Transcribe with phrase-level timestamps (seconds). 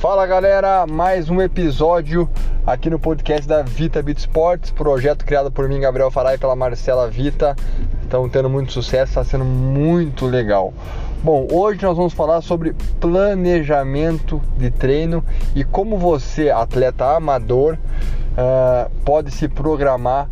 [0.00, 2.30] Fala galera, mais um episódio
[2.64, 6.54] aqui no podcast da Vita Beat Sports, projeto criado por mim, Gabriel Farai, e pela
[6.54, 7.56] Marcela Vita.
[8.04, 10.72] Estão tendo muito sucesso, está sendo muito legal.
[11.20, 18.88] Bom, hoje nós vamos falar sobre planejamento de treino e como você, atleta amador, uh,
[19.04, 20.28] pode se programar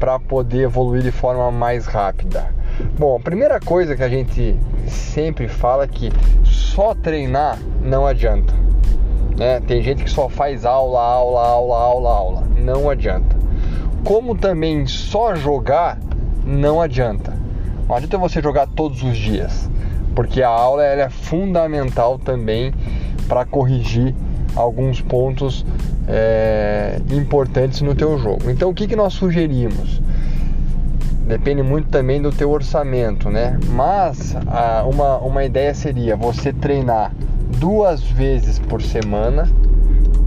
[0.00, 2.52] para poder evoluir de forma mais rápida.
[2.98, 6.10] Bom, a primeira coisa que a gente sempre fala é que
[6.42, 8.65] só treinar não adianta.
[9.36, 9.60] Né?
[9.60, 12.42] Tem gente que só faz aula, aula, aula, aula, aula.
[12.56, 13.36] Não adianta.
[14.04, 15.98] Como também só jogar
[16.44, 17.34] não adianta.
[17.88, 19.68] Não adianta você jogar todos os dias,
[20.14, 22.72] porque a aula é fundamental também
[23.28, 24.14] para corrigir
[24.54, 25.66] alguns pontos
[26.08, 28.50] é, importantes no teu jogo.
[28.50, 30.00] Então o que, que nós sugerimos?
[31.26, 33.58] Depende muito também do teu orçamento, né?
[33.70, 37.12] Mas a, uma, uma ideia seria você treinar
[37.58, 39.48] duas vezes por semana,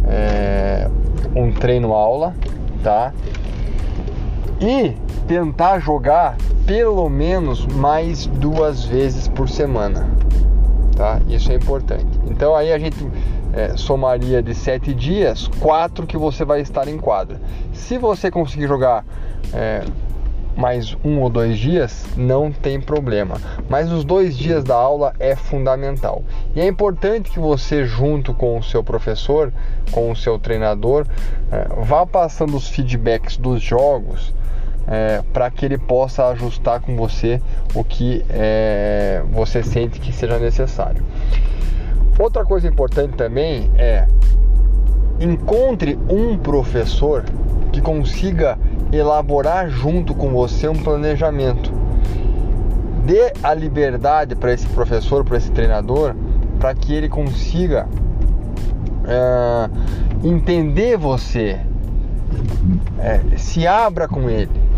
[0.08, 0.90] é,
[1.36, 2.34] um treino aula,
[2.84, 3.14] tá?
[4.60, 4.96] E
[5.28, 10.08] tentar jogar pelo menos mais duas vezes por semana,
[10.96, 11.20] tá?
[11.28, 12.08] Isso é importante.
[12.30, 13.08] Então aí a gente
[13.54, 17.40] é, somaria de sete dias, quatro que você vai estar em quadra.
[17.74, 19.06] Se você conseguir jogar
[19.54, 19.84] é,
[20.60, 23.38] mais um ou dois dias, não tem problema.
[23.70, 26.22] Mas os dois dias da aula é fundamental.
[26.54, 29.54] E é importante que você, junto com o seu professor,
[29.90, 31.08] com o seu treinador,
[31.50, 34.34] é, vá passando os feedbacks dos jogos.
[34.92, 37.40] É, para que ele possa ajustar com você
[37.76, 41.04] o que é, você sente que seja necessário.
[42.18, 44.08] Outra coisa importante também é
[45.20, 47.24] encontre um professor
[47.72, 48.58] que consiga
[48.92, 51.72] elaborar junto com você um planejamento.
[53.06, 56.16] Dê a liberdade para esse professor, para esse treinador,
[56.60, 57.88] para que ele consiga
[59.06, 59.70] é,
[60.24, 61.60] entender você,
[63.00, 64.70] é, se abra com ele.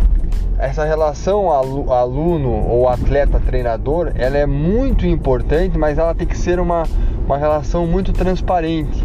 [0.58, 6.84] Essa relação aluno ou atleta-treinador, ela é muito importante, mas ela tem que ser uma,
[7.26, 9.04] uma relação muito transparente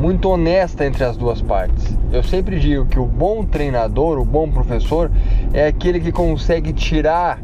[0.00, 1.94] muito honesta entre as duas partes.
[2.12, 5.10] Eu sempre digo que o bom treinador, o bom professor,
[5.52, 7.40] é aquele que consegue tirar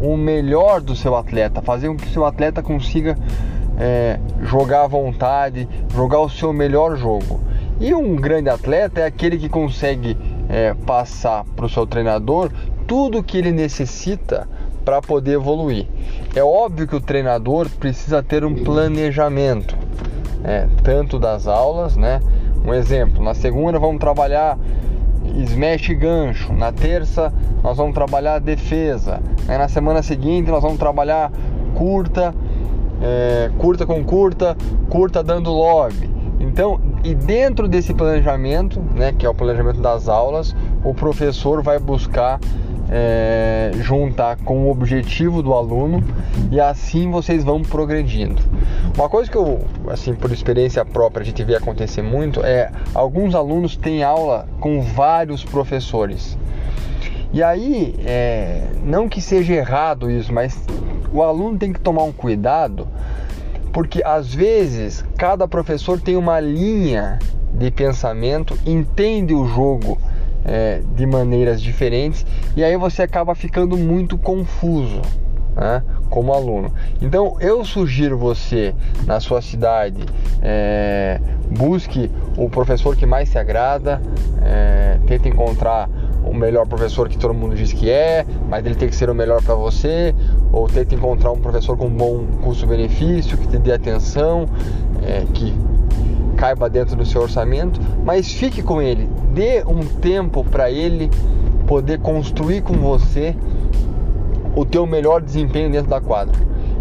[0.00, 3.16] o melhor do seu atleta, fazer com que o seu atleta consiga
[3.78, 7.40] é, jogar à vontade, jogar o seu melhor jogo.
[7.80, 10.16] E um grande atleta é aquele que consegue
[10.48, 12.50] é, passar para o seu treinador
[12.86, 14.48] tudo que ele necessita
[14.84, 15.86] para poder evoluir.
[16.34, 19.76] É óbvio que o treinador precisa ter um planejamento
[20.44, 22.20] é, tanto das aulas, né?
[22.64, 24.58] Um exemplo, na segunda vamos trabalhar
[25.36, 31.32] smash gancho, na terça nós vamos trabalhar defesa, aí na semana seguinte nós vamos trabalhar
[31.74, 32.34] curta,
[33.00, 34.56] é, curta com curta,
[34.88, 36.10] curta dando lobby.
[36.38, 41.78] Então, e dentro desse planejamento, né, que é o planejamento das aulas, o professor vai
[41.78, 42.40] buscar
[42.94, 46.04] é, juntar com o objetivo do aluno
[46.50, 48.42] e assim vocês vão progredindo.
[48.94, 53.34] Uma coisa que eu, assim, por experiência própria, a gente vê acontecer muito é alguns
[53.34, 56.36] alunos têm aula com vários professores.
[57.32, 60.62] E aí, é, não que seja errado isso, mas
[61.10, 62.86] o aluno tem que tomar um cuidado,
[63.72, 67.18] porque às vezes cada professor tem uma linha
[67.54, 69.98] de pensamento, entende o jogo
[70.44, 72.24] é, de maneiras diferentes
[72.56, 75.00] e aí você acaba ficando muito confuso
[75.54, 76.72] né, como aluno.
[77.00, 78.74] Então eu sugiro você
[79.06, 80.02] na sua cidade
[80.40, 81.20] é,
[81.50, 84.00] busque o professor que mais se agrada,
[84.42, 85.88] é, tente encontrar
[86.24, 89.14] o melhor professor que todo mundo diz que é, mas ele tem que ser o
[89.14, 90.14] melhor para você,
[90.52, 94.46] ou tente encontrar um professor com bom custo-benefício, que te dê atenção,
[95.02, 95.54] é, que
[96.36, 101.10] caiba dentro do seu orçamento, mas fique com ele, dê um tempo para ele
[101.66, 103.34] poder construir com você
[104.54, 106.38] o teu melhor desempenho dentro da quadra.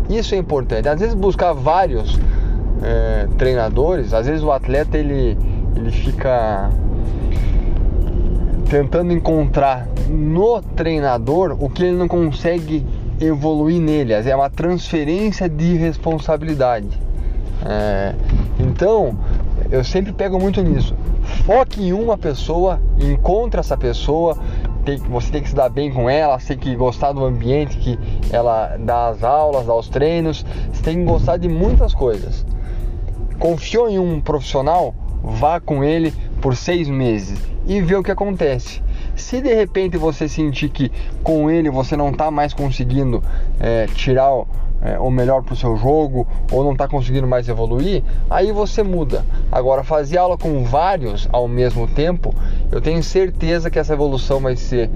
[0.09, 0.89] Isso é importante.
[0.89, 2.19] Às vezes buscar vários
[2.83, 5.37] é, treinadores, às vezes o atleta ele,
[5.75, 6.69] ele fica
[8.69, 12.85] tentando encontrar no treinador o que ele não consegue
[13.19, 14.13] evoluir nele.
[14.13, 16.89] É uma transferência de responsabilidade.
[17.65, 18.13] É,
[18.59, 19.17] então
[19.69, 20.95] eu sempre pego muito nisso.
[21.45, 24.37] Foque em uma pessoa, encontre essa pessoa,
[24.85, 27.77] tem, você tem que se dar bem com ela, você tem que gostar do ambiente
[27.77, 27.97] que
[28.31, 32.45] ela dá as aulas, dá os treinos, você tem que gostar de muitas coisas.
[33.39, 34.93] Confiou em um profissional,
[35.23, 38.81] vá com ele por seis meses e vê o que acontece.
[39.15, 40.91] Se de repente você sentir que
[41.23, 43.23] com ele você não está mais conseguindo
[43.59, 44.47] é, tirar o,
[44.81, 48.81] é, o melhor para o seu jogo ou não está conseguindo mais evoluir, aí você
[48.81, 49.23] muda.
[49.51, 52.33] Agora, fazer aula com vários ao mesmo tempo,
[52.71, 54.89] eu tenho certeza que essa evolução vai ser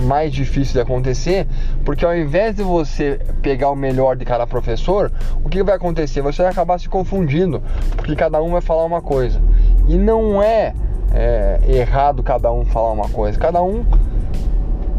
[0.00, 1.46] mais difícil de acontecer,
[1.84, 5.10] porque ao invés de você pegar o melhor de cada professor,
[5.44, 6.22] o que vai acontecer?
[6.22, 7.62] Você vai acabar se confundindo,
[7.96, 9.40] porque cada um vai falar uma coisa.
[9.88, 10.72] E não é,
[11.12, 13.84] é errado cada um falar uma coisa, cada um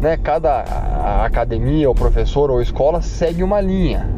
[0.00, 0.64] né, cada
[1.24, 4.08] academia ou professor ou escola segue uma linha,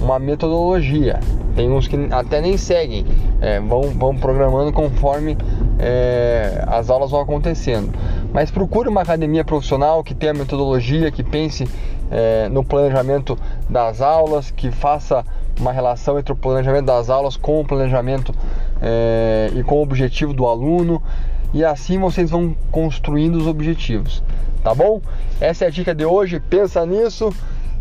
[0.00, 1.18] uma metodologia.
[1.56, 3.04] Tem uns que até nem seguem,
[3.40, 5.36] é, vão, vão programando conforme
[5.78, 7.92] é, as aulas vão acontecendo.
[8.32, 11.68] Mas procure uma academia profissional que tenha metodologia, que pense
[12.10, 13.38] é, no planejamento
[13.68, 15.24] das aulas, que faça
[15.60, 18.34] uma relação entre o planejamento das aulas com o planejamento
[18.82, 21.00] é, e com o objetivo do aluno.
[21.54, 24.22] E assim vocês vão construindo os objetivos,
[24.62, 25.00] tá bom?
[25.40, 26.40] Essa é a dica de hoje.
[26.40, 27.32] Pensa nisso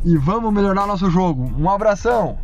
[0.05, 1.51] e vamos melhorar nosso jogo.
[1.59, 2.37] Um abração!